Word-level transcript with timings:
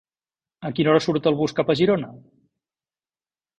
A 0.69 0.71
quina 0.79 0.91
hora 0.93 1.01
surt 1.09 1.29
el 1.33 1.37
bus 1.43 1.55
cap 1.61 1.71
a 1.73 1.77
Girona? 1.83 2.11